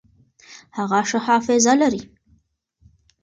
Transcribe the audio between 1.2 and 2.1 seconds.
حافظه لري.